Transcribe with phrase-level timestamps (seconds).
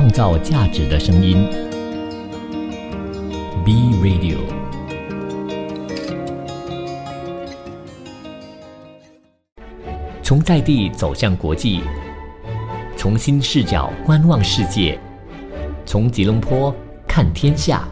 [0.00, 1.46] 创造价值的声音。
[3.62, 4.38] B Radio。
[10.22, 11.82] 从在地走向国际，
[12.96, 14.98] 从新视角观望世界，
[15.84, 16.74] 从吉隆坡
[17.06, 17.86] 看天下。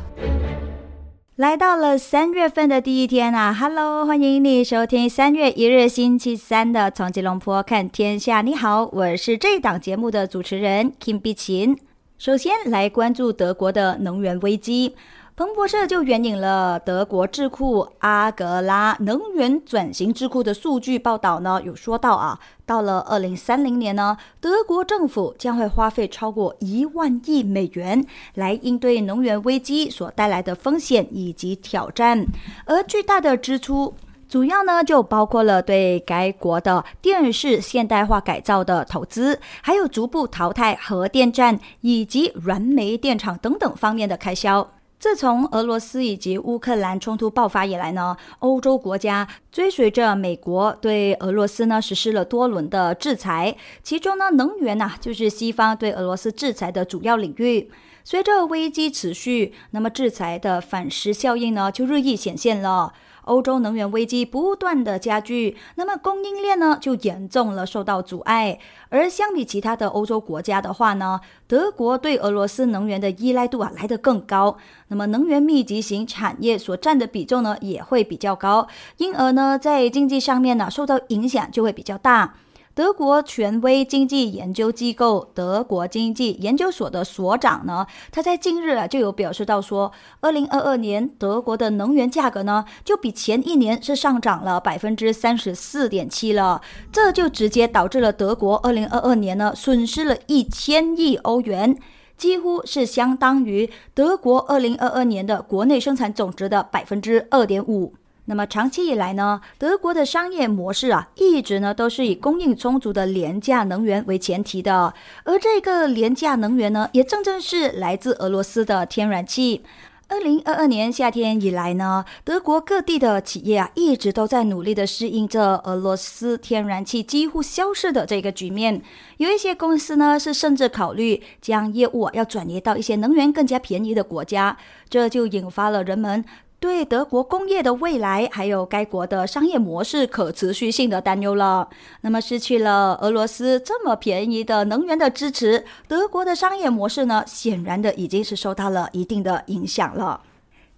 [1.37, 8.41] 来到了三月份的第一天啊，Hello，欢迎你收听三月一日星期三的《从吉隆坡看天下》。
[8.43, 11.77] 你好，我是这档节目的主持人 Kim 碧琴。
[12.19, 14.97] 首先来关注德国的能源危机。
[15.37, 22.37] 彭博社就援引了德国智库阿格拉能源转型智库的数据报道呢，有说到啊，
[22.67, 28.05] 到了二零三零年呢，德国政府将会花费超过一万亿美元
[28.35, 32.27] 来应对能源危机所带来的风险以及挑战，
[32.65, 33.95] 而巨大的支出
[34.29, 44.71] 主要呢就包括了对该国的电视现代化改造的投资，还有逐步淘汰核电站以及燃煤电厂等等方面的开销。
[44.99, 57.71] 自从俄罗斯以及乌克兰冲突爆发以来呢，欧洲国家追随着美国对俄罗斯呢实施了多轮的制裁，其中呢能源呢就是西方对俄罗斯制裁的主要领域。
[58.03, 62.93] 随着危机持续，那么制裁的反噬效应呢就日益显现了。
[63.29, 68.59] 欧洲能源危机不断的加剧，那么供应链呢就严重了受到阻碍。
[68.89, 74.57] 而相比其他的欧洲国家的话呢，德国对俄罗斯能源的依赖度啊来得更高，
[74.89, 78.67] 那么能源密集型产业所占的比重呢也会比较高，
[78.97, 82.35] 因而呢在经济上面呢受到影响就会比较大。
[82.79, 96.63] 德国权威经济研究机构德国经济研究所的所长呢，他在近日啊就有表示到说，二零二二年德国的能源价格呢，就比前一年是上涨了百分之三十四点七了，
[96.93, 101.77] 这就直接导致了德国二零二二年呢损失了一千亿欧元，
[102.17, 107.95] 几乎是相当于德国二零二二年的国内生产总值的百分之二点五。
[108.31, 114.93] 那么长期以来呢，德国的商业模式啊，一直呢都是以供应充足的廉价能源为前提的，
[115.25, 119.63] 而这个廉价能源呢，也正正是来自俄罗斯的天然气。
[120.09, 128.83] 二零二二年夏天以来呢，德国各地的企业啊，一直都在努力的适应着俄罗斯天然气几乎消失的这个局面。
[129.17, 134.59] 有一些公司呢，是甚至考虑将业务啊要转移到一些能源更加便宜的国家，
[134.91, 136.23] 这就引发了人们。
[136.61, 141.69] 对德国工业的未来，还有该国的商业模式可持续性的担忧了。
[142.01, 150.21] 那么，失去了俄罗斯这么便宜的能源的支持，德国的商业模式呢，显然的已经是受到了一定的影响了。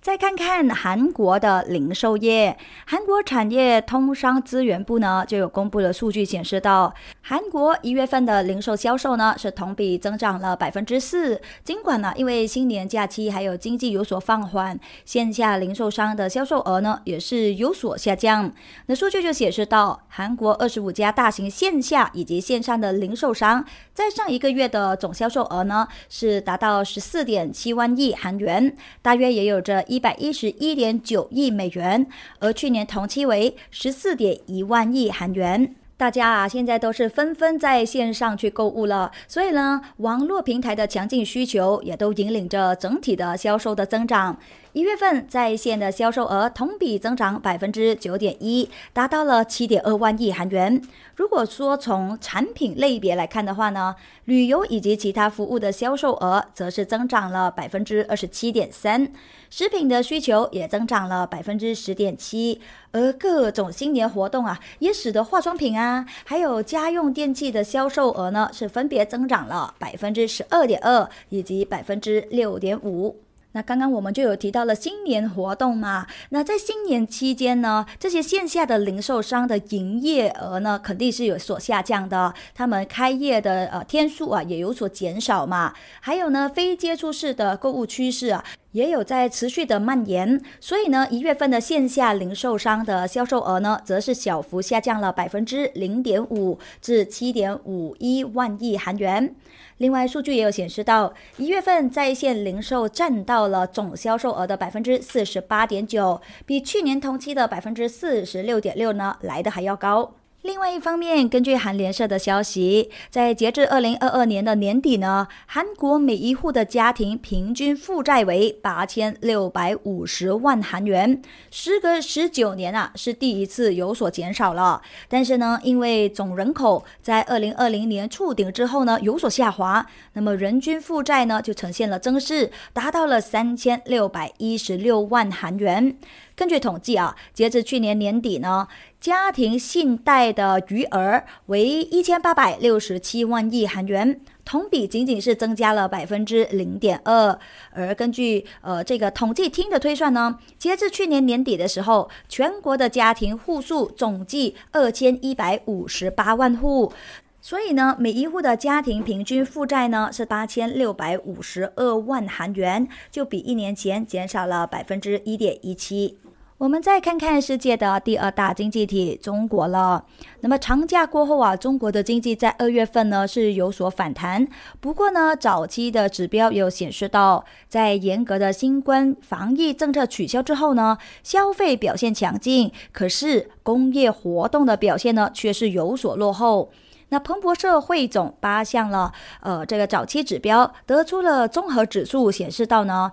[0.00, 2.56] 再看看韩国的零售业，
[2.86, 11.38] 韩国产业通商资源部呢就有公布的数据显示到，韩国一月份的零售销售呢是同比增长了百分之四。
[11.62, 18.50] 尽管呢因为新年假期还有经济有所放缓，线下零售商的销售额呢也是有所下降。
[18.86, 23.62] 那数据就显示到，韩国二十五家大型线下以及线上的零售商
[23.92, 29.84] 在上一个月的总销售额呢是达到十四点七万亿韩元，大约也有着。
[29.90, 32.06] 一百一十一点九亿美元，
[32.38, 35.74] 而去年同期为十四点一万亿韩元。
[35.96, 44.38] 大家啊，现在都是纷纷在线上去购物了，所以呢，网络平台的强劲需求也都引领着整体的销售的增长。
[44.72, 50.80] 一月份在线的销售额同比增长百分之九点一，达到了七点二万亿韩元。
[51.16, 59.12] 如果说从产品类别来看的话呢，旅游以及其他服务的销售额则是增长了百分之二十七点三，
[59.50, 62.60] 食品的需求也增长了百分之十点七，
[62.92, 73.16] 而各种新年活动啊，也使得化妆品啊，还有家用电器的销售额呢是分别增长了百分之十二点二以及百分之六点五。
[73.52, 88.44] 那刚刚我们就有提到了新年活动嘛，那在新年期间呢，这些线下的零售商的营业额呢，肯定是有所下降的，他们开业的呃天数啊也有所减少嘛，还有呢，非接触式的购物趋势啊。
[88.72, 99.34] 也有在持续的蔓延，所以呢，一月份的线下零售商的销售额呢，则是小幅下降了百分之零点五，至七点五一万亿韩元。
[99.78, 110.12] 另外，数据也有显示到，一月份在线零售占到了总销售额的百分之四十八点九，比去年同期的百分之四十六点六呢来的还要高。
[110.42, 121.21] 另外一方面，根据韩联社的消息，在截至二零二二年的年底呢，韩国每一户的家庭平均负债为八千六百五十万韩元，
[121.51, 124.81] 时隔十九年啊，是第一次有所减少了。
[125.10, 135.98] 但是呢，因为总人口在二零二零年触顶之后呢有所下滑，那么人均负债呢就呈现了增势，达到了三千六百一十六万韩元。
[136.41, 138.66] 根据统计啊，截至去年年底呢。
[138.98, 147.39] 家庭信贷的余额为一千八百六十七万亿韩元，同比仅仅是增加了百分之零点二。
[147.72, 156.92] 而根据呃这个统计厅的推算呢，截至去年年底的时候，全国的家庭户数总计二千一百五十八万户，
[157.41, 166.19] 所以呢，每一户的家庭平均负债呢是八千六百五十二万韩元，就比一年前减少了百分之一点一七。
[166.60, 170.04] 我们再看看世界的第二大经济体中国了。
[170.41, 174.47] 那么长假过后啊，中国的经济在二月份呢是有所反弹。
[174.78, 186.71] 不过呢，早期的指标有显示到，在严格的新冠防疫政策取消之后呢，消费表现强劲，可是工业活动的表现呢却是有所落后。
[187.13, 193.10] 那彭博社汇总八项了，呃，这个早期指标得出了综合指数，显示到呢。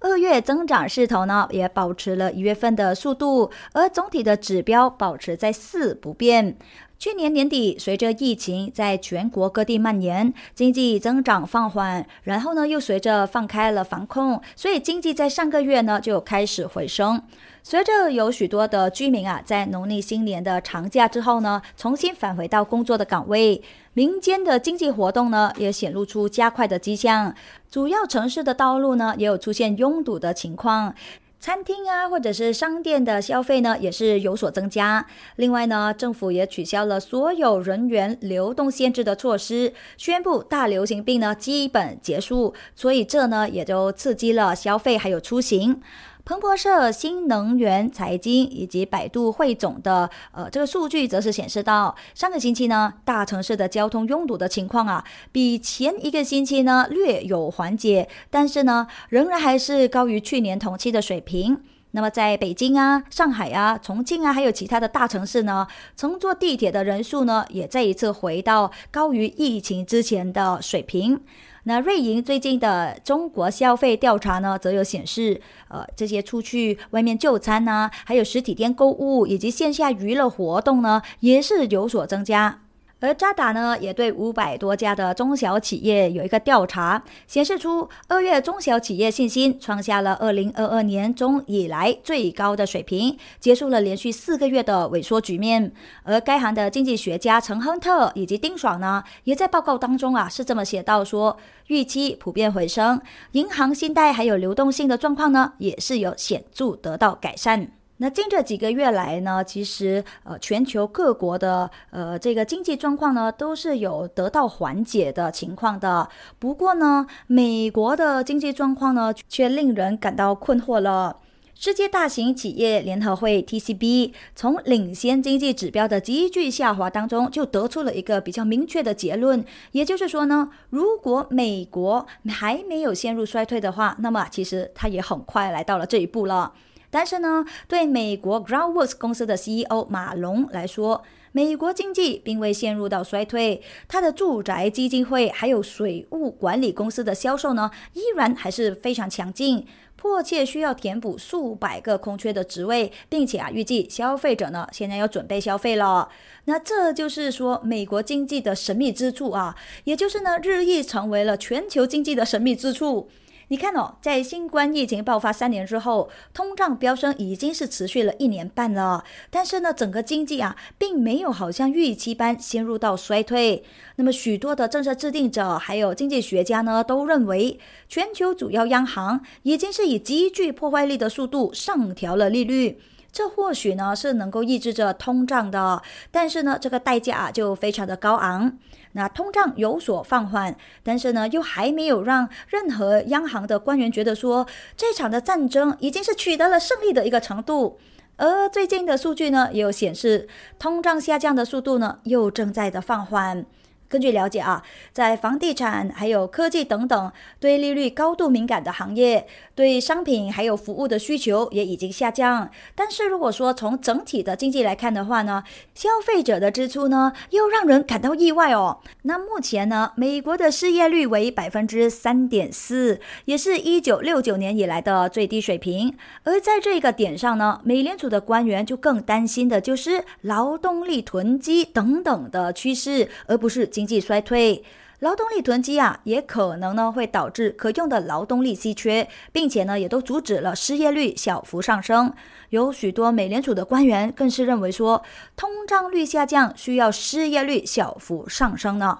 [0.00, 6.56] 二月增长势头呢，也保持了一月份的速度，而总体的指标保持在四不变。
[6.98, 17.22] 去年年底，随着疫情在全国各地蔓延，经济增长放缓，然后呢又随着放开了防控，所以经济在上个月呢就开始回升。
[17.70, 23.62] 随着有许多的居民啊，在农历新年的长假之后呢，重新返回到工作的岗位，
[23.92, 27.34] 民间的经济活动呢，也显露出加快的迹象。
[27.70, 30.94] 主要城市的道路呢，也有出现拥堵的情况。
[31.38, 35.04] 餐厅啊，或者是商店的消费呢，也是有所增加。
[35.36, 42.54] 另外呢，政府也取消了所有人员流动限制的措施，宣布大流行病呢基本结束。
[42.74, 45.82] 所以这呢，也就刺激了消费还有出行。
[46.28, 55.02] 彭博社、新能源财经以及百度汇总的呃这个数据，则是显示到上个星期呢，大城市的交通拥堵的情况啊，
[55.32, 61.62] 比前一个星期呢略有缓解，但是呢，仍然还是高于去年同期的水平。
[61.92, 65.66] 那么在北京啊、上海啊、重庆啊，还有其他的大城市呢，
[65.96, 71.22] 乘坐地铁的人数呢，也再一次回到高于疫情之前的水平。
[71.68, 75.38] 那瑞银最近的中国消费调查呢，则有显示，
[75.68, 82.60] 呃，这些出去外面就餐呐，还有实体店购物以及线下娱乐活动呢，也是有所增加。
[83.00, 95.72] 而渣打呢，也对五百多家的中小企业有一个调查，显示出二月中小企业信心创下了二零二二年中以来最高的水平，结束了连续四个月的萎缩局面。
[96.02, 101.36] 而该行的经济学家陈亨特以及丁爽呢，也在报告当中啊，是这么写到说，
[101.68, 103.00] 预期普遍回升，
[103.32, 107.77] 银行信贷还有流动性的状况呢，也是有显著得到改善。
[108.00, 116.08] 那近这几个月来呢，其实呃，全球各国的呃这个经济状况呢，都是有得到缓解的情况的。
[116.38, 121.16] 不过呢，美国的经济状况呢，却令人感到困惑了。
[121.56, 136.52] 世界大型企业联合会 TCB 从领先经济指标的急剧下滑当中，就得出了一个比较明确的结论，也就是说呢，如果美国还没有陷入衰退的话，那么其实它也很快来到了这一步了。
[136.90, 141.02] 但是呢，对美国 Groundworks 公司的 CEO 马龙来说，
[141.32, 156.08] 美国经济并未陷入到衰退，他的住宅基金会还有水务管理公司的销售呢，依然还是非常强劲，迫切需要填补数百个空缺的职位，并且啊，预计消费者呢现在要准备消费了。
[156.46, 163.10] 那这就是说，美国经济的神秘之处啊，也就是呢，日益成为了全球经济的神秘之处。
[163.50, 169.02] 你看哦，在新冠疫情爆发三年之后，通胀飙升已经是持续了一年半了。
[169.30, 173.64] 但是呢，整个经济啊，并没有好像预期般陷入到衰退。
[173.96, 182.78] 那么，许多的政策制定者还有经济学家呢，都认为全球主要央行已经是以极具破坏力的速度上调了利率。
[183.10, 188.58] 这或许呢是能够抑制着通胀的，但是呢，这个代价啊就非常的高昂。
[188.98, 194.44] 那通胀有所放缓，但是呢，又还没有让任何央行的官员觉得说
[194.76, 197.78] 这场的战争已经是取得了胜利的一个程度。
[198.16, 200.26] 而最近的数据呢，也有显示，
[200.58, 203.46] 通胀下降的速度呢，又正在的放缓。
[203.88, 212.50] 根据了解啊，在房地产、还有科技等等对利率高度敏感的行业，对商品还有服务的需求也已经下降。
[212.74, 215.42] 但是如果说从整体的经济来看的话呢，
[215.74, 218.80] 消费者的支出呢又让人感到意外哦。
[219.02, 225.96] 那目前呢，美国的失业率为百分之三点四，也是一九六九年以来的最低水平。
[226.24, 233.66] 而在这个点上呢，美联储的官员就更担心的就是劳动力囤积等等的趋势，而不是。
[233.78, 234.64] 经济衰退，
[234.98, 242.12] 劳动力囤积啊，也可能呢会导致可用的劳动力稀缺，并且呢也都阻止了失业率小幅上升。
[242.48, 245.04] 有许多美联储的官员更是认为说，
[245.36, 248.98] 通胀率下降需要失业率小幅上升呢。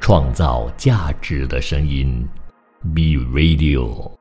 [0.00, 2.28] 创造价值的声音
[2.92, 4.19] ，Be Radio。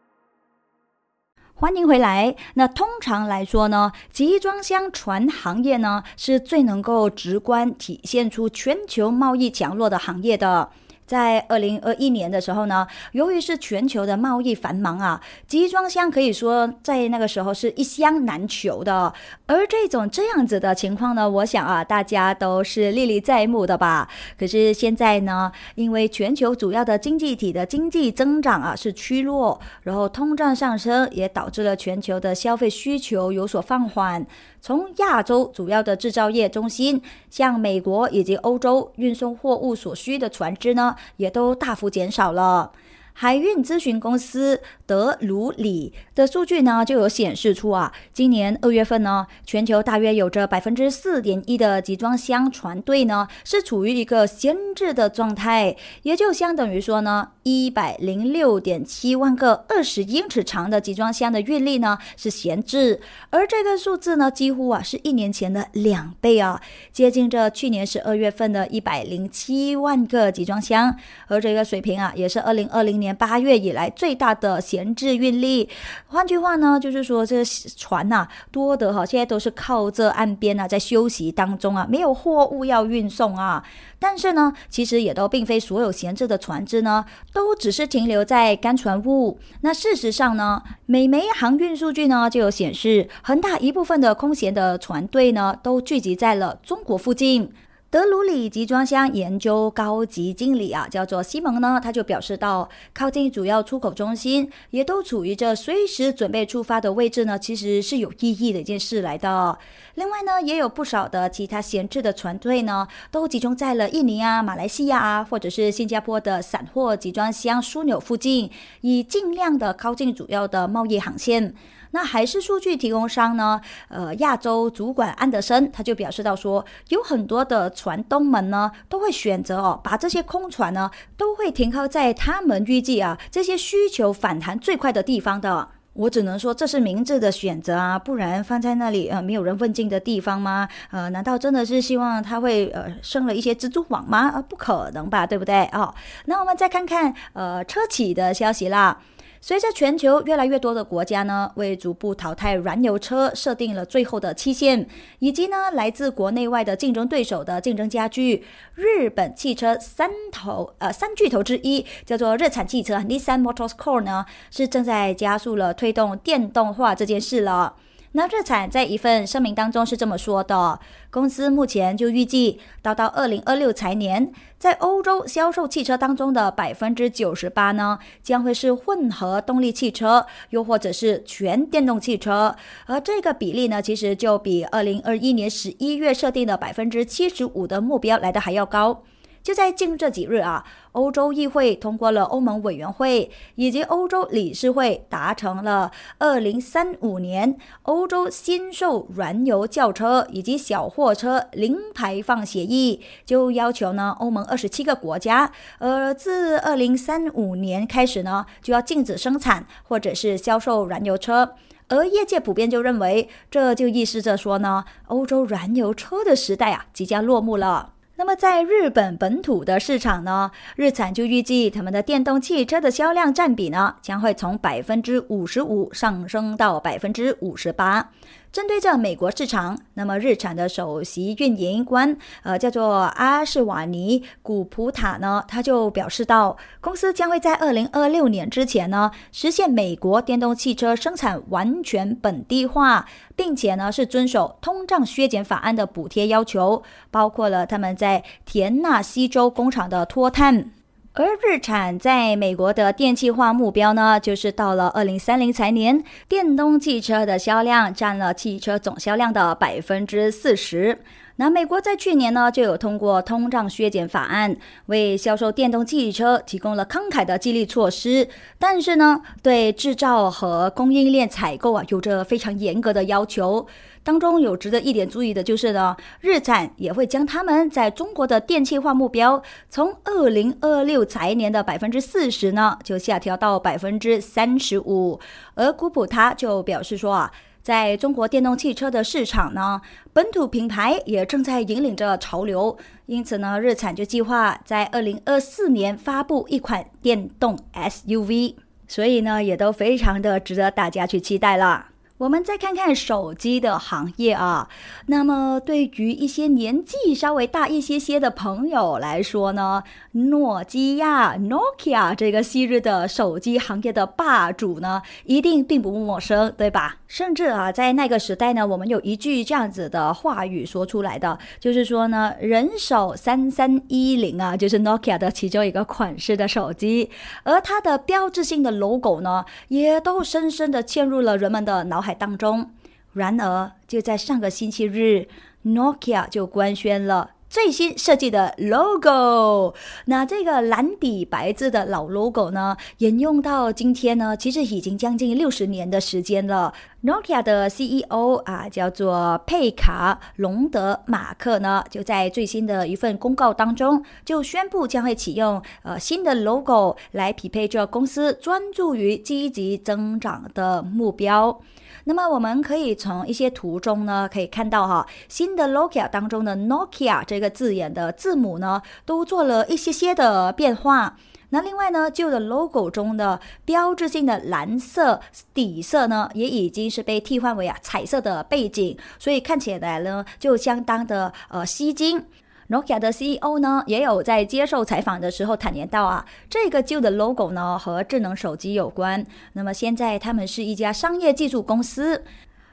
[1.59, 2.33] 欢迎回来。
[2.53, 10.69] 那通常来说呢，集装箱船行业呢是最能够直观体现出全球贸易强弱的行业的。
[11.09, 19.11] 在二零二一年的时候呢，由于是全球的贸易繁忙啊，集装箱可以说在那个时候是一箱难求的。
[19.47, 24.07] 而这种这样子的情况呢，我想啊，大家都是历历在目的吧。
[24.37, 34.27] 可是现在呢，因为全球主要的经济体的经济增长啊是趋弱，然后通胀上升，也导致了全球的消费需求有所放缓。
[34.61, 42.71] 从亚洲主要的制造业中心，向美国以及欧洲运送货物所需的船只呢，也都大幅减少了。
[43.13, 66.59] 海运咨询公司德鲁里的数据呢，就有显示出啊，今年二月份呢，全球大约有着百分之四点一的集装箱船队呢，是处于一个闲置的状态，也就相等于说呢，一百零六点七万个二十英尺长的集装箱的运力呢是闲置，而这个数字呢，几乎啊是一年前的两倍啊，
[66.91, 70.95] 接近着去年十二月份的一百零七万个集装箱，
[71.27, 73.15] 而这个水平啊，也是二零二零年。
[73.19, 75.69] 八月以来最大的闲置运力，
[76.07, 83.63] 换句话呢，就是说这船呐多的哈，现在都是靠这岸边啊在休息当中啊，没有货物要运送啊。
[83.97, 89.37] 但是呢，其实也都并非所有闲置的船只呢，都只是停留在干船坞。
[89.61, 97.51] 那事实上呢，美媒航运数据呢就有显示，很大一部分的空闲的船队呢，都聚集在了中国附近。
[97.91, 109.57] 德鲁里集装箱研究高级经理啊，叫做西蒙呢，他就表示到，靠近主要出口中心，也都处于着随时准备出发的位置呢，其实是有意义的一件事来的。
[109.95, 121.55] 另外呢，也有不少的其他闲置的船队呢，都集中在了印尼啊、马来西亚啊，或者是新加坡的散货集装箱枢纽附近，以尽量的靠近主要的贸易航线。
[121.91, 123.59] 那还是数据提供商呢？
[123.87, 135.69] 呃，亚洲主管安德森他就表示到说，有很多的船东们呢，都会选择哦，把这些空船呢，都会停靠在他们预计啊这些需求反弹最快的地方的。
[135.93, 140.69] 我只能说这是明智的选择啊，不然放在那里呃没有人问津的地方吗？
[140.91, 144.31] 呃，难道真的是希望他会呃生了一些蜘蛛网吗？
[144.33, 145.65] 呃，不可能吧，对不对？
[145.73, 145.93] 哦，
[146.25, 148.99] 那我们再看看呃车企的消息啦。
[149.41, 154.85] 随着全球越来越多的国家呢，为逐步淘汰燃油车设定了最后的期限，
[155.19, 158.43] 以及呢来自国内外的竞争对手的竞争加剧，
[158.75, 167.75] 日本汽车三头呃三巨头之一叫做日产汽车 Nissan Motors Core 呢，是正在加速了推动电动化这件事了。
[168.13, 170.79] 那日产在一份声明当中是这么说的：
[171.11, 182.55] 公司目前就预计，到到二零二六财年，在欧洲销售汽车当中的百分之九十八呢，将会是混合动力汽车，又或者是全电动汽车。
[182.87, 189.03] 而这个比例呢，其实就比二零二一年十一月设定的百分之七十五的目标来的还要高。
[189.41, 211.55] 就在近这几日啊，欧洲议会通过了欧盟委员会以及欧洲理事会达成了二零三五年欧洲新售燃油轿车以及小货车零排放协议，就要求呢欧盟二十七个国家，呃，自二零三五年开始呢就要禁止生产或者是销售燃油车，
[211.87, 217.93] 而业界普遍就认为，这就意味着说呢，欧洲燃油车的时代啊即将落幕了。
[218.19, 228.11] 那么在日本本土的市场呢，日产就预计他们的电动汽车的销量占比呢，将会从百分之五十五上升到百分之五十八。
[228.51, 248.08] 针对这美国市场，那么日产的首席运营官，呃，叫做阿什瓦尼古普塔呢，他就表示到，公司将会在二零二六年之前呢，实现美国电动汽车生产完全本地化，并且呢是遵守通胀削减法案的补贴要求，包括了他们在
[248.45, 250.71] 田纳西州工厂的脱碳。
[251.13, 260.99] 而日产在美国的电气化目标呢，就是到了二零三零财年，电动汽车的销量占了汽车总销量的百分之四十。
[261.35, 268.27] 那美国在去年呢，就有通过通胀削减法案，为销售电动汽车提供了慷慨的激励措施。
[268.57, 273.65] 但是呢，对制造和供应链采购啊，有着非常严格的要求。
[274.03, 285.19] 当中有值得一点注意的就是呢，日产也会将他们在中国的电气化目标，从二零二六财年的百分之四十呢，就下调到百分之三十五。
[285.55, 287.31] 而古普他就表示说啊。
[287.61, 292.75] 在中国电动汽车的市场呢，本土品牌也正在引领着潮流，
[293.05, 298.55] 因此呢，日产就计划在二零二四年发布一款电动 SUV，
[298.87, 301.87] 所以呢，也都非常的值得大家去期待了。
[302.19, 304.67] 我们再看看手机的行业啊，
[305.05, 316.97] 那么对于一些年纪稍微大一些些的朋友来说呢，诺基亚 （Nokia） 这个昔日的手机行业的霸主呢，一定并不陌生，对吧？
[317.07, 327.09] 甚至啊，在那个时代呢，我们有一句这样子的话语说出来的，就是说呢，人手三三一零啊，就是 Nokia 的其中一个款式的手机，
[327.43, 332.08] 而它的标志性的 logo 呢，也都深深的嵌入了人们的脑海。
[332.13, 332.71] 当中，
[333.13, 335.27] 然而就在上个星期日
[335.65, 339.73] ，Nokia 就官宣了最新设计的 logo。
[340.05, 346.71] 那这个蓝底白字的老 logo 呢，沿用到今天呢，其实已经将近六十年的时间了。
[347.03, 361.59] Nokia 的 CEO 啊，叫做佩卡隆德马克呢，就在最新的一份公告当中，就宣布将会启用呃新的 logo 来匹配这公司专注于积极增长的目标。
[362.05, 371.17] 那么我们可以从一些图中呢，可以看到哈，新的 Nokia 当中的 Nokia 这个字眼的字母呢，都做了一些些的变化。
[371.51, 375.19] 那另外呢，旧的 logo 中的标志性的蓝色
[375.53, 382.23] 底色呢，也已经是被替换为啊彩色的背景，所以看起来呢，就相当的呃吸睛。
[382.69, 389.25] Nokia 的 CEO 呢，也有在接受采访的时候坦言到啊，这个旧的 logo 呢和智能手机有关。
[389.53, 392.23] 那么现在他们是一家商业技术公司。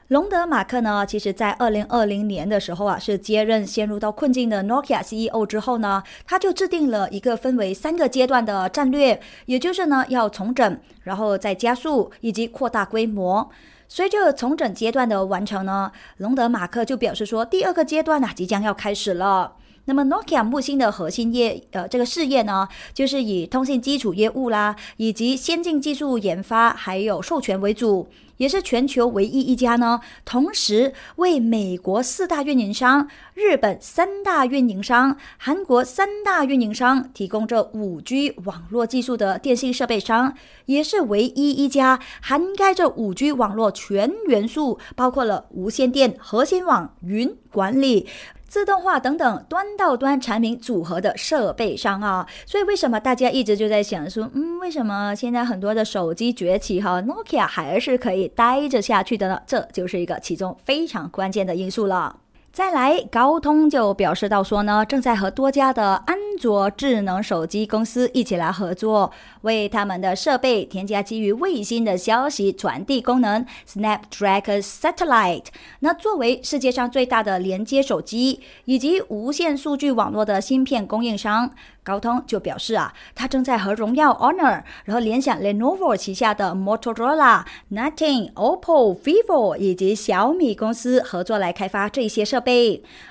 [0.09, 13.49] 隆德马克呢，其实在二零二零年的时候啊，是接任陷入到困境的 Nokia CEO 之后呢，他就制定了一个分为三个阶段的战略，也就是呢要重整，然后再加速以及扩大规模。
[13.89, 19.55] 随着重整阶段的完成呢，隆德马克就表示说，第二个阶段呢即将要开始了。
[19.89, 40.33] 那么，Nokia 木星的核心业，呃，这个事业呢，就是以通信基础业务啦，以及先进技术研发，还有授权为主，也是全球唯一一家呢，同时为美国四大运营商、日本三大运营商、韩国三大运营商提供这五 G 网络技术的电信设备商，
[40.65, 48.05] 也是唯一一家涵盖这五 G 网络全元素，包括了无线电、核心网、云管理。
[48.47, 59.41] 自动化等等端到端产品组合的设备商啊，所以为什么大家一直就在想说，嗯，为什么现在很多的手机崛起哈，Nokia 还是可以待着下去的呢？
[59.45, 62.15] 这就是一个其中非常关键的因素了。
[62.57, 75.45] 再来，高通就表示到说呢，正在和多家的安卓智能手机公司一起来合作，为他们的设备添加基于卫星的消息传递功能 Snapdragon Satellite。
[75.81, 81.51] 那作为世界上最大的连接手机以及无线数据网络的芯片供应商。
[81.83, 92.46] 高通就表示啊，他正在和荣耀 Honor，然后联想 Lenovo 旗下的 Motorola、Nothing、OPPO、Vivo 以及小米公司合作来开发这些设备。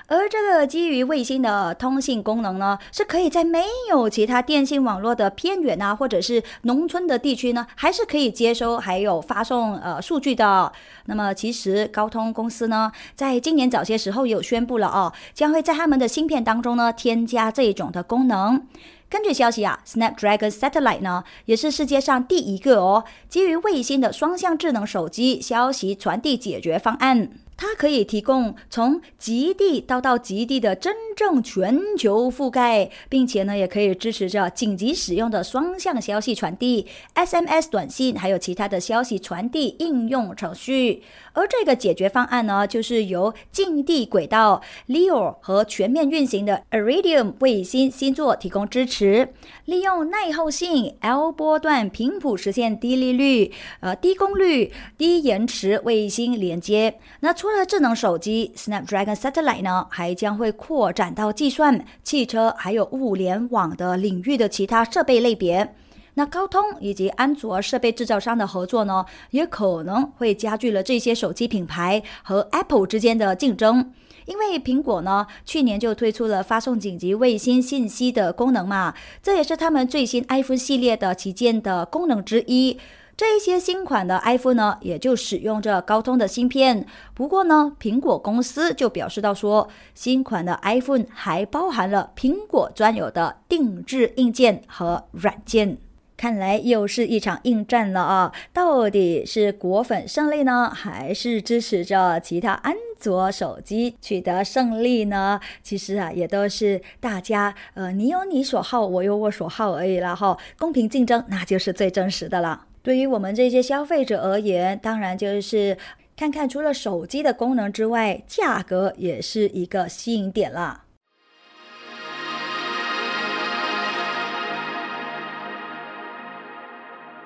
[0.07, 10.71] 而这个基于卫星的通信功能呢，是可以在没有其他电信网络的偏远啊，或者是农村的地区呢，还是可以接收还有发送呃数据的。
[11.05, 18.65] 那么其实高通公司呢，在今年早些时候有宣布了哦，将会在他们的芯片当中呢，添加这种的功能。
[19.09, 27.29] 根据消息啊，Snapdragon Satellite 呢，也是世界上第一个哦，基于卫星的双向智能手机消息传递解决方案。
[27.57, 41.01] 它可以提供从极地到到极地的真正全球覆盖，并且呢，也可以支持着紧急使用的双向消息传递、SMS 短信，还有其他的消息传递应用程序。
[41.37, 49.31] 而这个解决方案呢，就是由近地轨道 LEO 和全面运行的 Iridium 卫星星座提供支持，
[49.65, 56.97] 利用耐候性 L 波段频谱实现低利率、呃低功率、低延迟卫星连接。
[57.19, 65.75] 那除了智能手机 Snapdragon Satellite 呢，还将会扩展到计算、汽车还有物联网的领域的其他设备类别。
[66.17, 73.93] 那高通以及安卓设备制造商的合作呢，也可能会加剧了这些手机品牌和 Apple 之间的竞争。
[74.25, 82.79] 因为苹果呢，去年就推出了发送紧急卫星信息的功能嘛，这也是他们最新 iPhone 系列的旗舰的功能之一。
[83.15, 86.87] 这一些新款的 iPhone 呢，也就使用着高通的芯片。
[87.13, 95.77] 不过呢，苹果公司就表示到说，新款的 iPhone 还包含了苹果专有的定制硬件和软件。
[96.17, 98.33] 看来又是一场硬战了啊！
[98.51, 105.39] 到底是果粉胜利呢，还是支持着其他安卓手机取得胜利呢？
[105.61, 110.35] 其实啊，也都是大家呃，你有你所好，我有我所好而已了哈。
[110.57, 112.65] 公平竞争，那就是最真实的了。
[112.81, 115.77] 对于我们这些消费者而言，当然就是
[116.15, 120.85] 看看除了手机的功能之外，价格也是一个吸引点了。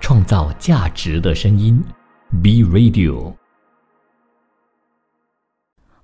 [0.01, 1.81] 创造价值的声音
[2.41, 3.40] ，B Radio。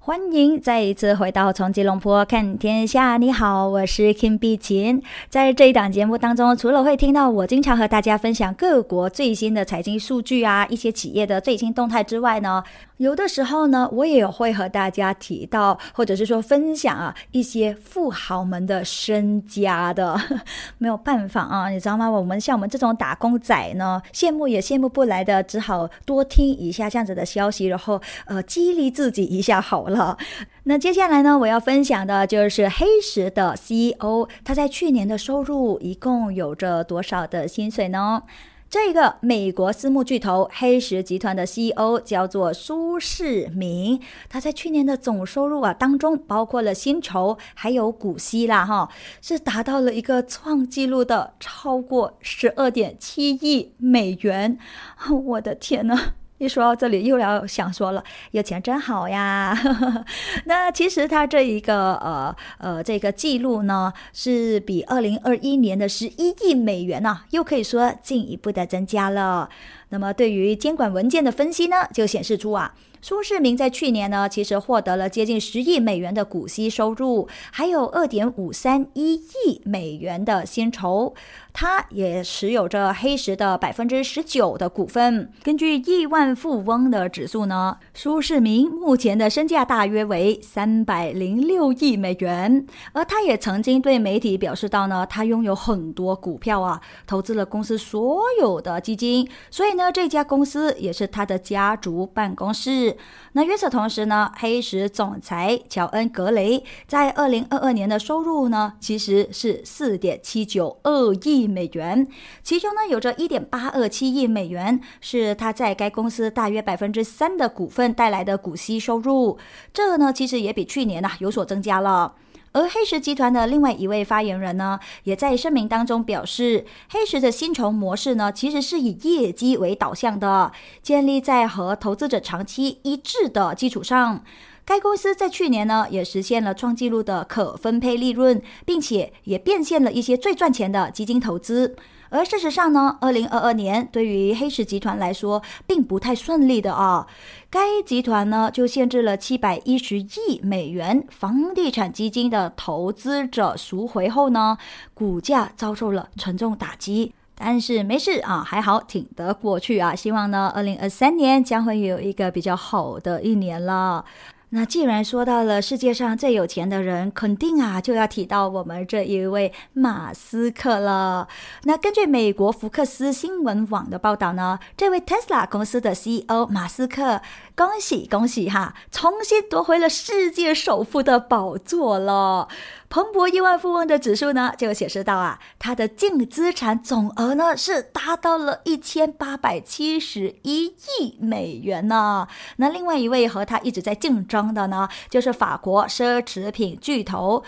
[0.07, 3.17] 欢迎再一次回到从吉隆坡看天下。
[3.17, 5.03] 你好，我是 Kim 碧琴。
[5.27, 12.63] 在这一档节目当中，除了会听到我经常和大家分享各国最新的财经数据啊，一些企业的最新动态之外呢，
[12.95, 20.17] 有的时候呢，我也会和大家提到，或者是说分享啊，一些富豪们的身家的。
[20.79, 22.09] 没有办法啊，你知道吗？
[22.09, 30.17] 我们像我们这种打工仔呢，羡慕也羡慕不来的，只好多听一下这样子的消息，然后呃，激励自己一下好了了。
[30.63, 38.21] 那接下来呢，我要分享的就是黑石的 CEO，他在去年的收入一共有着多少的薪水呢？
[38.69, 48.89] 这个美国私募巨头黑石集团的 CEO 叫做苏世民，他在去年的总收入啊当中，包括了薪酬还有股息啦，哈，
[49.21, 54.59] 是达到了一个创纪录的超过十二点七亿美元。
[55.27, 56.15] 我的天呐！
[56.37, 59.57] 一说到这里，又要想说了，有钱真好呀。
[60.45, 69.49] 那其实他这一个呃呃这个记录呢，是比二零二一年的十一亿美元呢，又可以说进一步的增加了。
[69.89, 72.73] 那么对于监管文件的分析呢，就显示出啊。
[73.07, 81.15] 苏世民在去年呢，其实获得了接近十亿美元的股息收入，还有二点五三一亿美元的薪酬。
[81.53, 85.31] 他也持有着黑石的百分之十九的股份。
[85.41, 92.67] 根据亿万富翁的指数呢，苏世民目前的身价大约为三百零六亿美元。
[92.91, 102.96] 而他也曾经对媒体表示到呢，他拥有很多股票啊，投资了公司所有的基金，所以呢，这家公司也是他的家族办公室。
[103.33, 112.07] 那与此同时呢，黑石总裁乔恩格雷在二零二二年的收入呢，其实是四点七九二亿美元，
[112.41, 119.37] 其中呢有着一点八二七亿美元是他在该公司大约百分之三的股份带来的股息收入，
[119.73, 122.15] 这呢其实也比去年呢有所增加了。
[122.57, 134.23] 而黑石集团的另外一位发言人呢，也在声明当中表示，黑石的薪酬模式呢，其实是以业绩为导向的，建立在和投资者长期一致的基础上。
[134.65, 141.75] 该公司在去年呢，也实现了创纪录的可分配利润，并且也变现了一些最赚钱的基金投资。
[142.09, 147.07] 而事实上呢，二零二二年对于黑石集团来说，并不太顺利的啊。
[147.49, 154.57] 该集团呢，就限制了七百一十亿美元房地产基金的投资者赎回后呢，
[154.93, 157.13] 股价遭受了沉重打击。
[157.39, 159.93] 但是没事啊，还好挺得过去啊。
[159.93, 164.03] 希望呢，二零二三年将会有一个比较好的一年了。
[164.49, 171.27] 那既然说到了世界上最有钱的人，肯定啊就要提到我们这一位马斯克了。
[171.63, 177.21] 那根据美国福克斯新闻网的报道呢，这位 Tesla 公司的 CEO 马斯克，
[177.55, 182.47] 恭喜恭喜哈，重新夺回了世界首富的宝座了。
[182.89, 192.29] 彭博亿万富翁的指数呢，就显示到啊，他的净资产总额呢是达到了一千八百七十一亿美元呢。
[192.55, 197.43] 那另外一位和他一直在竞争的呢，就是法国奢侈品巨头。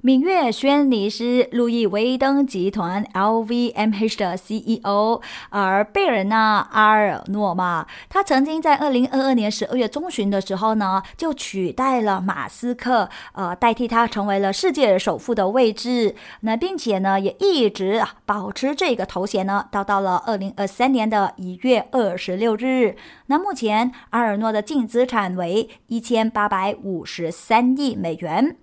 [0.00, 16.14] 闽月轩尼诗路易威登集团 （LVMH） 的 CEO，而贝尔纳阿尔诺嘛，他曾经在二零二二年十二月中旬的时候呢，就取代了马斯克，呃，代替他成为了世界首富的位置。
[16.42, 22.94] 那并且呢，也一直保持这个头衔呢，到到了二零二三年的一月二十六日。
[23.26, 28.58] 那目前阿尔诺的净资产为一千八百五十三亿美元。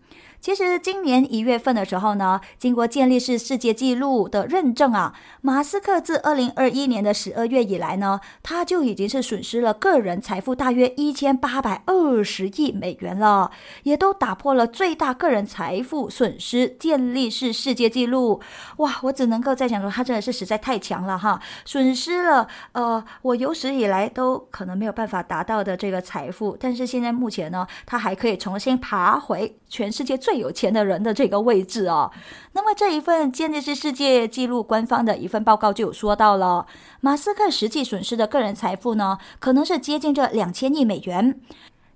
[0.46, 13.50] 其实今年一月份的时候呢，经过建立式世界纪录的认证啊，马斯克自二零二一年的十二月以来呢，他就已经是损失了个人财富大约一千八百二十亿美元了，
[13.82, 18.40] 也都打破了最大个人财富损失建立式世界纪录。
[18.78, 30.35] 哇，我只能够在想说，他真的是实在太强了哈，损失了呃我有史以来都可能没有办法达到的这个财富，但是现在目前呢，他还可以重新爬回全世界最。
[30.36, 32.12] 有钱的人的这个位置哦，
[32.54, 36.66] 那么这一份建立是世界纪录官方的一份报告就有说到了，
[37.02, 41.40] 马斯克实际损失的个人财富呢，可能是接近这两千亿美元。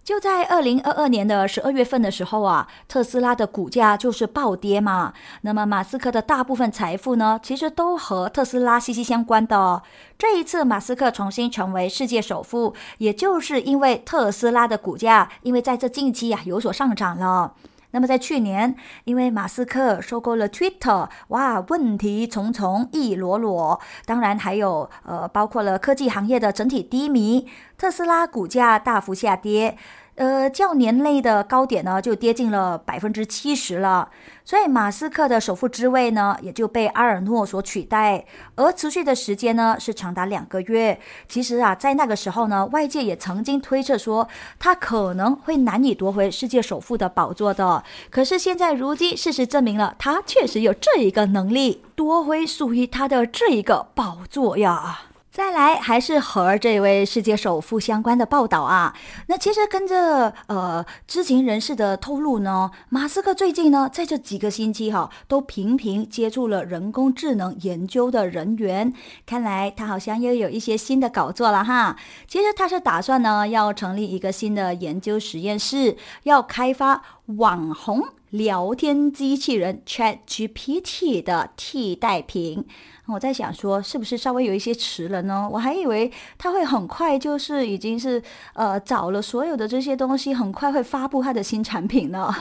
[0.01, 5.13] 就在二零二二年的十二月份的时候啊，特斯拉的股价就是暴跌嘛。
[5.41, 9.83] 那么马斯克的大部分财富呢，其实都和特斯拉息息相关的。
[10.17, 17.53] 这一次马斯克重新成为世界首富，也就是因为特斯拉的股价，因为在这近期啊有所上涨了。
[17.91, 18.75] 那么在去年，
[19.05, 23.79] 因为马斯克收购了 Twitter，哇，问题重重一箩箩。
[24.05, 27.47] 当然还有呃，包括了科技行业的整体低迷，
[27.77, 29.77] 特斯拉股价大幅下跌。
[30.19, 34.09] 呃，较年内的高点呢，就跌进了百分之七十了。
[34.43, 40.99] 所以马斯克的首富之位呢，也就被阿尔诺所取代，而持续的时间呢，是长达两个月。
[41.29, 44.27] 其实啊，在那个时候呢，外界也曾经推测说，
[44.59, 47.81] 他可能会难以夺回世界首富的宝座的。
[48.09, 54.99] 可是现在如今，事实证明了，他确实有这一个能力，夺回属于他的这一个宝座呀。
[55.39, 58.93] 再来还是和这位世界首富相关的报道啊。
[59.27, 68.93] 那其实跟着呃知情人士的透露呢，马斯克最近呢在这几个星期哈都频频接触了人工智能研究的人员，
[69.25, 71.95] 看来他好像又有一些新的搞作了哈。
[72.27, 77.01] 其实他是打算呢要成立一个新的研究实验室，要开发
[77.37, 82.67] 网红聊天机器人 Chat GPT 的替代品。
[83.11, 85.49] 我在想说，是不是稍微有一些迟了呢？
[85.51, 88.21] 我还以为他会很快，就是已经是
[88.53, 92.33] 呃找了所有的这些东西，很快会发布他的新产品呢。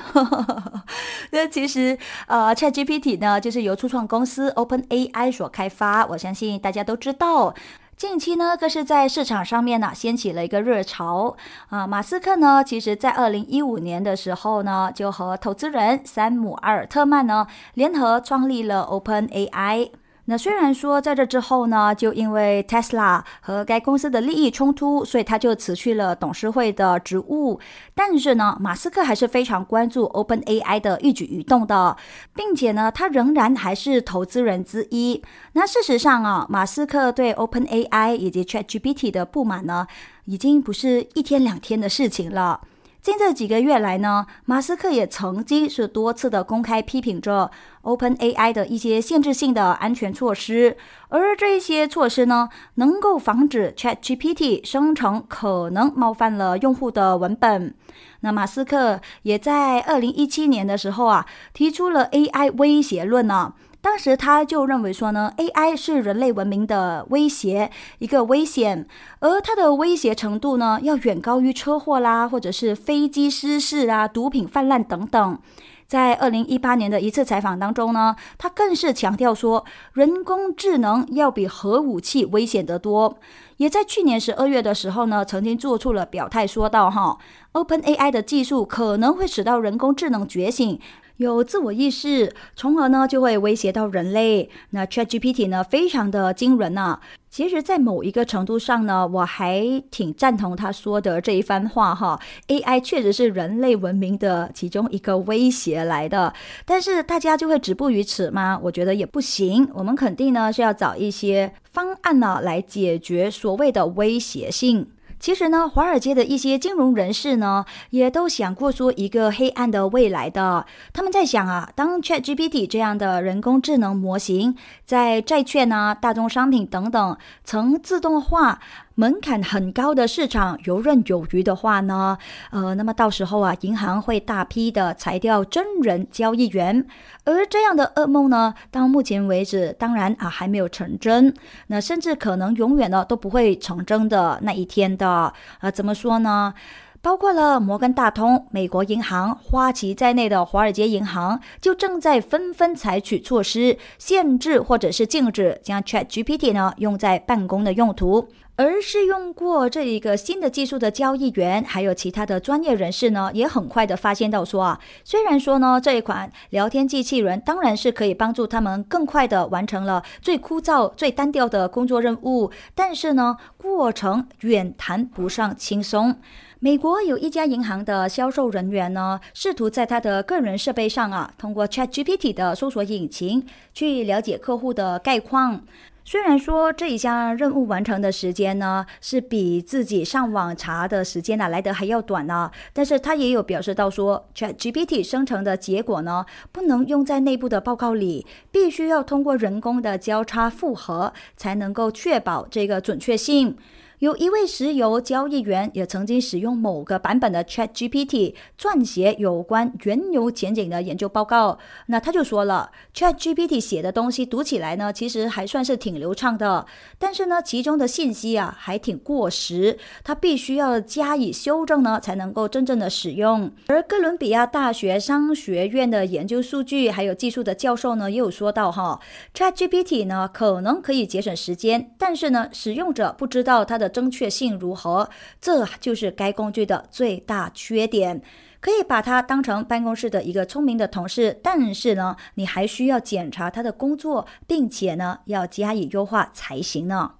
[1.32, 7.54] 那其实呃，ChatGPT 呢，就是由初创公司 OpenAI 所开发，我相信大家都知道。
[7.96, 11.36] 近期呢，更是在市场上面呢掀起了一个热潮
[11.68, 11.84] 啊。
[11.84, 19.90] 马斯克呢，其实在二零一五年的时候呢，就和投资人山姆阿尔特曼呢联合创立了 OpenAI。
[20.30, 27.58] 那虽然说在这之后呢，就因为 Tesla 和该公司的利益冲突，所以他就辞去了董事会的职务。
[27.94, 31.96] 但是呢，马斯克还是非常关注 OpenAI 的一举一动的，
[32.34, 35.22] 并且呢，他仍然还是投资人之一。
[35.54, 39.86] 那事实上啊，马斯克对 OpenAI 以及 ChatGPT 的不满呢，
[40.26, 42.60] 已经不是一天两天的事情了。
[43.08, 47.50] 近这几个月来呢，马斯克也曾经是多次的公开批评着
[47.84, 50.76] OpenAI 的一些限制性的安全措施，
[51.08, 57.74] 而这些措施呢，能够防止 ChatGPT 生成可能冒犯了用户的文本。
[58.20, 63.54] 那马斯克也在二零一七年的时候啊，提出了 AI 威胁论呢。
[63.88, 67.70] 当时他就认为说呢，AI 是人类文明的威胁，
[68.00, 68.86] 一个危险，
[69.20, 75.38] 而它的威胁程度呢，要远高于车祸啦，或者是飞机失事啊、毒品泛滥等等。
[75.86, 83.18] 在二零一八年的一次采访当中呢，他更是强调说，人工智能要比核武器危险得多。
[83.56, 87.16] 也在去年十二月的时候呢，曾经做出了表态，说到哈
[87.54, 90.78] ，OpenAI 的技术可能会使到人工智能觉醒。
[91.18, 94.48] 有自我意识，从而呢就会威胁到人类。
[94.70, 97.00] 那 ChatGPT 呢，非常的惊人呐。
[97.28, 102.20] 其实，在某一个程度上呢，我还挺赞同他说的这一番话哈。
[102.46, 106.32] AI 确实是人类文明的其中一个威胁来的，
[106.64, 108.58] 但是大家就会止步于此吗？
[108.62, 109.68] 我觉得也不行。
[109.74, 114.86] 我们肯定呢是要找一些方案呢来解决所谓的威胁性。
[115.20, 120.64] 其实呢，华尔街的一些金融人士呢，也都想过说一个黑暗的未来的。
[120.92, 128.60] 他们在想啊，当 ChatGPT 这样的人工智能模型在债券啊、大宗商品等等曾自动化。
[128.98, 132.18] 门槛很高的市场游刃有余的话呢，
[132.50, 136.84] 呃，那么到时候啊，银行会大批的裁掉真人交易员，
[137.22, 141.32] 而这样的噩梦呢，到目前为止，当然啊还没有成真，
[141.68, 145.32] 那甚至可能永远呢都不会成真的那一天的。
[145.60, 146.52] 呃，怎么说呢？
[147.00, 158.28] 包括了摩根大通、美国银行、花旗在内的华尔街银行，就正在纷纷采取措施，限制或者是禁止将 ChatGPT 呢用在办公的用途。
[158.58, 176.16] 而试用过这一个新的技术的交易员，还有其他的专业人士呢，也很快的发现到说啊，虽然说呢这一款聊天机器人当然是可以帮助他们更快的完成了最枯燥、最单调的工作任务，但是呢过程远谈不上轻松。
[176.58, 185.62] 美国有一家银行的销售人员呢，试图在他的个人设备上啊，通过 ChatGPT 的搜索引擎去了解客户的概况。
[186.10, 203.58] 虽然说这一项任务完成的时间呢，是比自己上网查的时间呢来得还要短呢，但是他也有表示到说，ChatGPT 生成的结果呢，不能用在内部的报告里，必须要通过人工的交叉复核，才能够确保这个准确性。
[203.98, 211.58] 有一位石油交易员也曾经使用某个版本的 ChatGPT 撰写有关原油前景的研究报告。
[211.86, 216.64] 那他就说了，ChatGPT 写的东西读起来呢，其实还算是挺流畅的，
[216.96, 223.50] 但是呢，其中的信息啊还挺过时，他必须要加以修正呢，才能够真正的使用。
[223.66, 229.00] 而哥伦比亚大学商学院的研究数据还有技术的教授呢，也有说到哈
[229.34, 233.87] ，ChatGPT 呢可能可以节省时间，但是呢，使用者不知道它的。
[233.88, 235.08] 正确性如何？
[235.40, 238.22] 这就是该工具的最大缺点。
[238.60, 247.12] 可以把它当成办公室的一个聪明的同事，但是呢，你还需要检查他的工作，并且呢，要加以优化才行呢。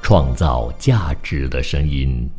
[0.00, 2.30] 创造价值的声音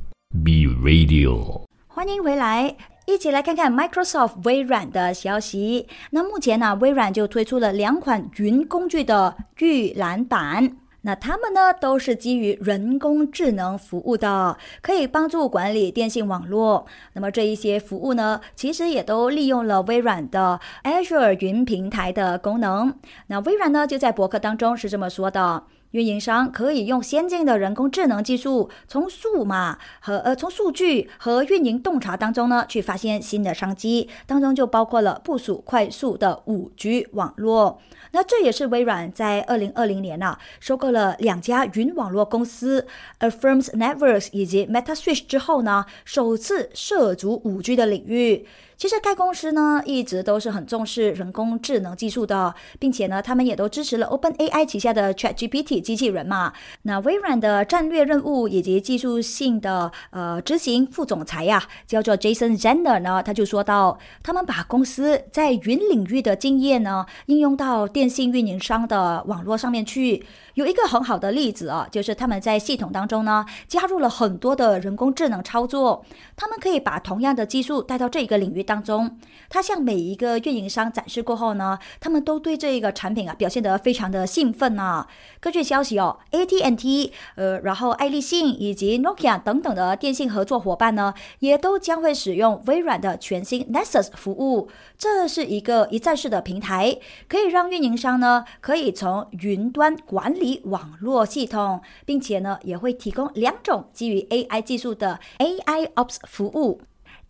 [0.46, 2.74] ，B Radio，欢迎回来，
[3.06, 5.88] 一起来看看 Microsoft 微软的消息。
[6.12, 10.78] 那目前呢，微软就推出了两款云工具的预览版。
[11.02, 16.86] 那它们呢，都是基于人工智能服务的，可以帮助管理电信网络。
[17.12, 22.98] 那么这一些服务呢，其实也都利用了微软的 Azure 云平台的功能。
[23.28, 25.64] 那微软呢，就在博客当中是这么说的。
[25.94, 37.80] 运营商可以用先进的人工智能技术，从数码和呃从数据和运营洞察当中呢，去发现新的商机，当中就包括了部署快速的五 G 网络。
[38.12, 42.88] 那这也是微软在二零二零年呐，收购了两家云网络公司
[43.20, 48.48] Affirms Networks 以及 MetaSwitch 之后呢，首次涉足五 G 的领域。
[48.78, 56.54] 其实该公司呢一直都是很重视人工智能技术的，并且呢，他们也都支持了 OpenAI 旗下的 ChatGPT 机器人嘛。
[56.84, 70.26] 那微软的战略任务以及技术性的呃执行副总裁呀，叫做 Jason Zander 呢，他就说到，他们把公司在云领域的经验呢应用到电信运营商的网络上面去。
[70.56, 79.18] 有一个很好的例子啊，就是他们在系统当中呢加入了很多的人工智能操作，他们可以把同样的技术带到这一个领域当中。
[79.50, 85.08] 他向每一个运营商展示过后呢，他们都对这一个产品啊表现得非常的兴奋呐。
[85.40, 94.70] 根据消息哦，AT&T、呃，然后爱立信以及 Nokia 等等的电信合作伙伴呢，也都将会使用微软的全新 Nexus 服务。
[94.98, 100.43] 这是一个一站式的平台，可以让运营商呢可以从云端管理。
[100.66, 106.82] 网络系统，并且呢，也会提供两种基于 AI 技术的 AI Ops 服务。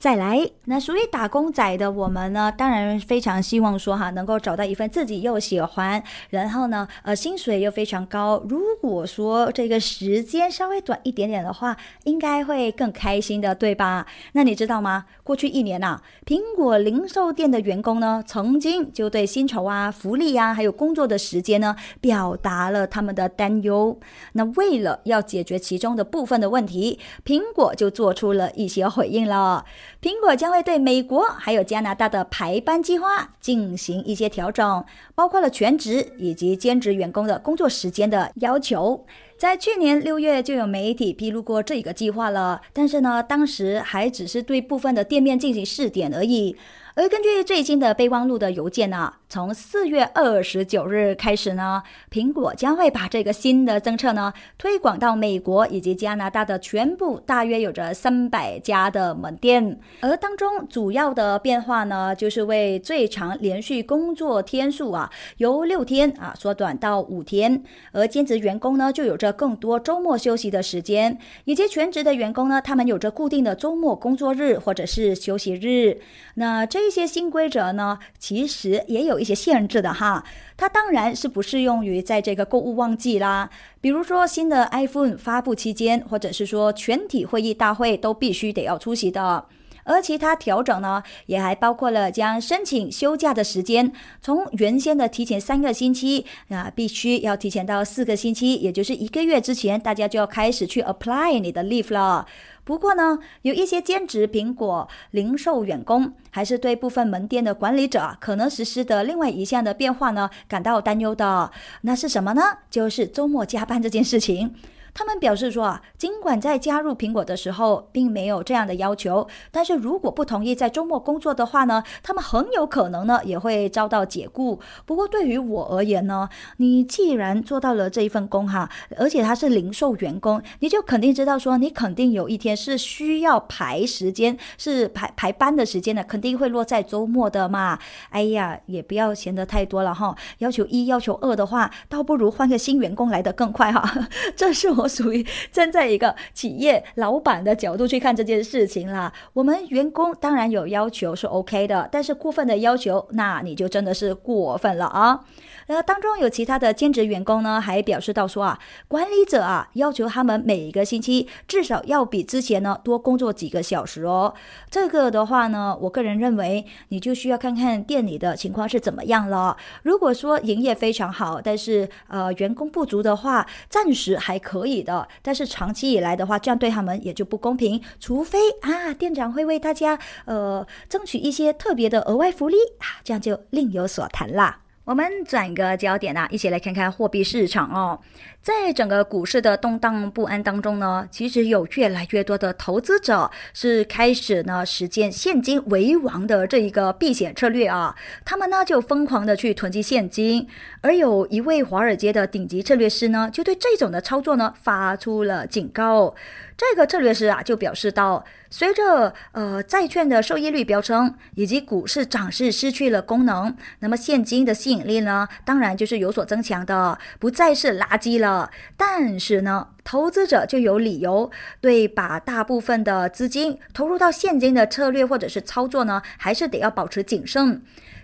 [0.03, 8.43] 再来，那属于打工仔的我们呢，当然非常希望说哈，能够找到一份自己又喜欢，然后呢，呃，薪水又非常高。
[8.49, 14.05] 如果说这个时间稍微短一点点的话，应该会更开心的，对吧？
[14.33, 15.05] 那你知道吗？
[15.23, 23.97] 过去一年呐，苹果零售店的员工呢，曾经就对薪酬啊、福利啊，还有工作的时间呢，表达了他们的担忧。
[24.33, 29.63] 那为了要解决其中的部分的问题，苹果就做出了一些回应了。
[30.03, 34.83] 苹果将会对美国还有加拿大的排班计划进行一些调整，
[35.15, 39.05] 包括了全职以及兼职员工的工作时间的要求。
[39.37, 46.57] 在去年六月就有媒体披露过这个计划了，但是呢，当时还只是对部分的店面进行试点而已。
[46.95, 59.79] 而根据最新的备忘录的邮件呢，从四月二十九日开始呢，苹果将会把这个新的政策呢推广到美国以及加拿大的全部大约有着三百家的门店。
[60.01, 75.99] 而当中主要的变化呢，就是为最长连续工作天数啊由六天啊缩短到五天，而兼职员工呢就有着更多周末休息的时间，以及全职的员工呢，他们有着固定的周末工作日或者是休息日。
[76.35, 80.23] 那这些新规则呢，其实也有一些限制的哈。
[80.55, 83.49] 它当然是不适用于在这个购物旺季啦，
[83.81, 89.45] 比如说新的 iPhone 发布期间，或者是说全体会议大会都必须得要出席的。
[89.83, 102.25] 而其他调整呢，也还包括了将申请休假的时间从原先的提前三个星期啊，必须要提前到四个星期，也就是一个月之前，大家就要开始去 apply 你的 leave 了。
[102.65, 111.51] 不过呢，有一些兼职苹果零售员工，还是对部分门店的管理者可能实施的另外一项的变化呢，感到担忧的。
[111.81, 112.41] 那是什么呢？
[112.69, 114.55] 就是周末加班这件事情。
[114.93, 124.59] 他们表示说啊，尽管在加入苹果的时候并没有这样的要求，但是如果不同意在周末工作的话呢，他们很有可能呢也会遭到解雇。
[124.85, 137.79] 不过对于我而言呢，你既然做到了这一份工哈，而且他是零售员工，你就肯定知道说，你肯定有一天是需要排时间，是排排班的时间的，肯定会落在周末的嘛。
[138.09, 144.07] 哎呀，也不要嫌得太多了哈，要求一要求二的话，倒不如换个新员工来得更快哈。
[144.37, 144.82] 这是我。
[144.83, 149.11] 我 属于站在一个企业老板的角度去看这件事情啦。
[149.33, 155.21] 我们员工当然有要求是 OK 的，但是过分的要求，那你就真的是过分了啊。
[155.67, 164.33] 呃，当中有其他的兼职员工呢，还表示到说啊，管理者啊要求他们每一个星期至少要比之前呢多工作几个小时哦。
[164.69, 169.55] 这个的话呢，我个人认为你就需要看看店里的情况是怎么样了。
[169.83, 175.07] 如果说营业非常好，但是呃员工不足的话，暂时还可以的。
[175.21, 177.81] 但是长期以来的话，这样对他们也就不公平。
[177.99, 184.62] 除非啊店长会为大家呃争取一些特别的额外福利啊，这样就另有所谈啦。
[184.85, 187.99] 我们转个焦点啊，一起来看看货币市场哦。
[188.43, 197.95] 在整个股市的动荡不安当中呢，其实有越来越多的投资者是开始呢实践现金为王的这一个避险策略啊。
[198.25, 200.45] 他们呢就疯狂的去囤积现金，
[200.81, 206.13] 而有一位华尔街的顶级策略师呢，就对这种的操作呢发出了警告。
[206.55, 218.32] 这个策略师啊就表示到，随着呃债券的收益率飙升，以及股市涨势失去了功能，那么现金的吸引力呢，当然就是有所增强的，不再是垃圾了。
[218.77, 221.31] 但是呢，投资者就有理由
[221.61, 227.61] 对把大部分的资金投入到现金的策略或者是操作呢，还是得要保持谨慎。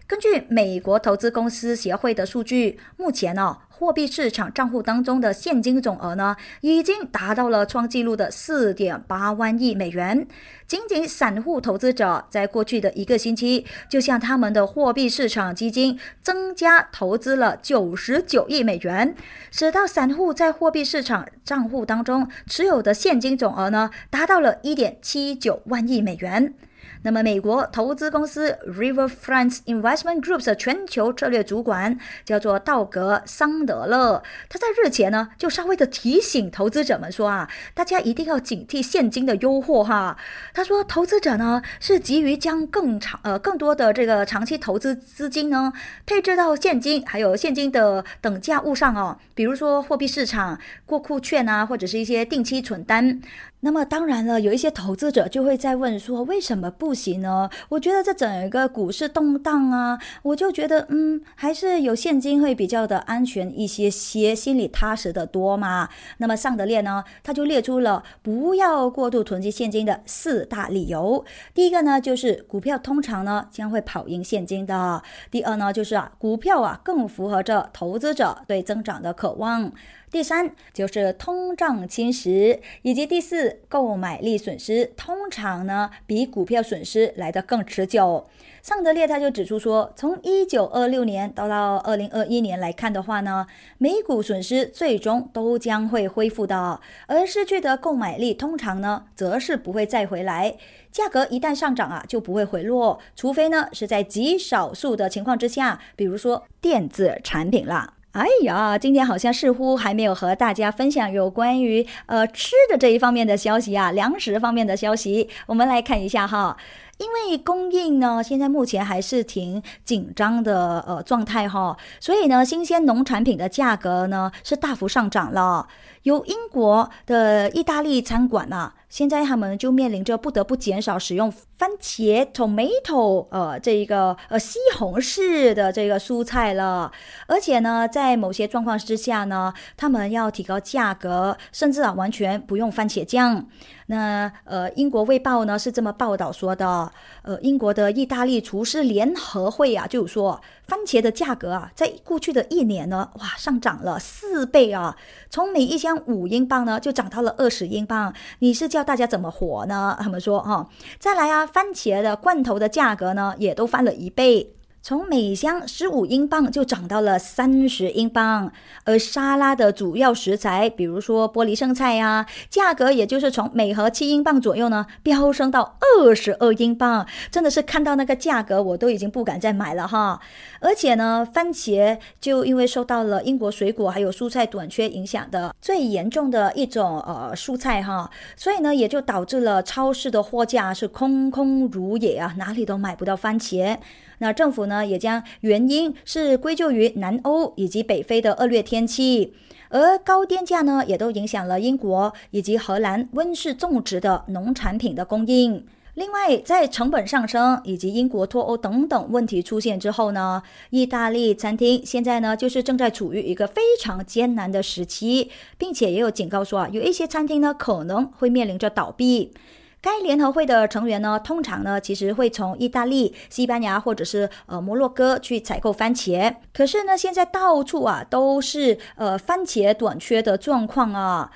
[0.10, 3.60] 根据美国投资公司协会的数据，目前呢。
[3.68, 10.28] 货币市场账户当中的现金总额呢，已经达到了创纪录的四点八万亿美元。
[10.68, 19.16] 仅仅散户投资者在过去的一个星期，就向他们的货币市场基金增加投资了九十九亿美元，
[19.50, 26.54] 使到散户在货币市场账户当中持有的现金总额呢，达到了一点七九万亿美元。
[27.02, 40.18] 那么，美国投资公司 Riverfront Investment Group 的全球策略主管叫做道格·桑德勒，他在日前呢就稍微的提醒投资者们说啊，大家一定要警惕现金的诱惑哈。
[40.54, 45.72] 他说，投资者呢是急于将更长呃更多的这个长期投资资金呢
[46.06, 53.22] 配置到现金还有现金的等价物上哦，比如说货币市场、过库券啊，或者是一些定期存单。
[53.62, 57.50] 那么当然了，有一些投资者就会在问说，为什么不行呢？
[57.68, 65.90] 我觉得这整个股市动荡啊，我就觉得，嗯，还是有现金会比较的安全一些些，心里踏实的多嘛。
[66.20, 71.26] 那么上德列呢，他就列出了不要过度囤积现金的四大理由。
[71.54, 75.04] 第一个呢，就是股票通常呢将会跑赢现金的。
[75.30, 79.72] 第二呢，就是啊，股票啊更符合着投资者对增长的渴望。
[80.12, 88.28] 第三就是通胀侵蚀，以及第四购买力损失，通常呢比股票损失来得更持久。
[88.64, 93.46] 尚德烈他就指出说，从一九二六年到到二零二一年来看的话呢，
[93.78, 100.58] 美股损失最终都将会恢复的，而失去的购买力通常呢，则是不会再回来。
[100.92, 107.94] 价格一旦上涨啊，就不会回落，除非呢是在极少数的情况之下，比如说电子产品啦。
[108.14, 116.58] 哎呀，今天好像似乎还没有和大家分享有关于呃吃的这一方面的消息啊，粮食方面的消息，我们来看一下哈。
[116.98, 125.68] 因为供应呢，现在目前还是挺紧张的呃状态哈，所以呢，新鲜农产品的价格呢是大幅上涨了。
[126.04, 136.92] 由英国的意大利餐馆呐，现在他们就面临着不得不减少使用番茄 （tomato） 呃这一个呃西红柿的这个蔬菜了，
[137.28, 143.46] 而且呢，在某些状况之下呢，他们要提高价格，甚至啊完全不用番茄酱。
[143.88, 146.92] 那呃，英国卫报呢是这么报道说的，
[147.24, 154.96] 呃，英国的意大利厨师联合会啊，就说番茄的价格啊，在过去的一年呢，哇，上涨了四倍啊，
[155.30, 158.14] 从每一箱五英镑呢，就涨到了二十英镑。
[158.38, 159.98] 你是叫大家怎么活呢？
[160.00, 164.54] 他们说哈，再来啊，番茄的罐头的价格呢，也都翻了一倍。
[164.82, 168.52] 从每箱十五英镑就涨到了三十英镑，
[168.86, 180.20] 而沙拉的主要食材，比如说玻璃生菜呀，价格也就是从每盒七英镑左右呢，飙升到二十二英镑，真的是看到那个价格，我都已经不敢再买了哈。
[180.62, 193.78] 而且呢，番茄就因为受到了英国水果还有蔬菜短缺影响的最严重的一种呃蔬菜哈，所以呢，也就导致了超市的货架是空空如也啊，哪里都买不到番茄。
[194.20, 199.34] 那政府呢，也将原因是归咎于南欧以及北非的恶劣天气，
[199.70, 205.66] 而高电价呢，也都影响了英国以及荷兰温室种植的农产品的供应。
[205.96, 219.34] 另外，在成本上升以及英国脱欧等等问题出现之后呢，意大利餐厅现在呢，就是正在处于一个非常艰难的时期，并且也有警告说啊，有一些餐厅呢，可能会面临着倒闭。
[219.82, 226.36] 该联合会的成员呢，通常呢，其实会从意大利、西班牙或者是呃摩洛哥去采购番茄。
[226.54, 231.32] 可是呢，现在到处啊都是呃番茄短缺的状况啊。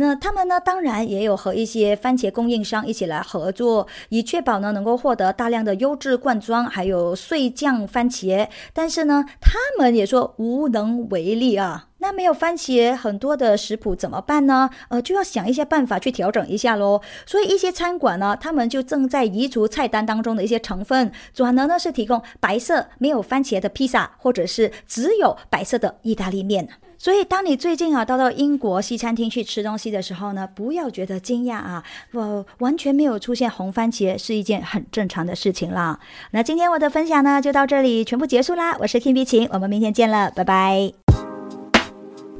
[0.00, 8.48] 那他们呢，当然也有和一些番茄供应商一起来合作，以确保呢能够获得大量的优质罐装还有碎酱番茄。
[8.72, 11.86] 但是呢，他们也说无能为力啊。
[12.00, 14.70] 那没有番茄，很多的食谱怎么办呢？
[14.88, 17.00] 呃，就要想一些办法去调整一下喽。
[17.26, 26.68] 所以一些餐馆呢，他们就正在移除菜单当中的一些成分，转而呢是提供白色没有番茄的披萨，或者是只有白色的意大利面。
[26.98, 36.00] 所以，当你最近啊到到英国西餐厅去吃东西的时候呢，不要觉得惊讶啊，我完全没有出现红番茄是一件很正常的事情啦。
[36.32, 40.92] 那今天我的分享呢就到这里全部结束啦，我是 Kim 晴，我们明天见了，拜拜。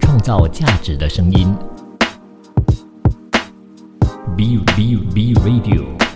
[0.00, 1.54] 创造价值的声音
[4.36, 6.07] ，B B B Radio。